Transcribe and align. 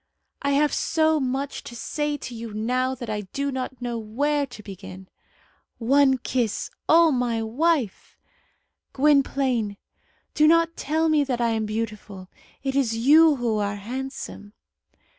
"I 0.41 0.53
have 0.53 0.73
so 0.73 1.19
much 1.19 1.63
to 1.63 1.75
say 1.75 2.17
to 2.17 2.33
you 2.33 2.55
now 2.55 2.95
that 2.95 3.07
I 3.07 3.21
do 3.21 3.51
not 3.51 3.83
know 3.83 3.99
where 3.99 4.47
to 4.47 4.63
begin." 4.63 5.07
"One 5.77 6.17
kiss!" 6.17 6.71
"O 6.89 7.11
my 7.11 7.43
wife!" 7.43 8.17
"Gwynplaine, 8.93 9.77
do 10.33 10.47
not 10.47 10.75
tell 10.75 11.07
me 11.07 11.23
that 11.25 11.39
I 11.39 11.49
am 11.49 11.67
beautiful. 11.67 12.29
It 12.63 12.75
is 12.75 12.97
you 12.97 13.35
who 13.35 13.59
are 13.59 13.75
handsome." 13.75 14.53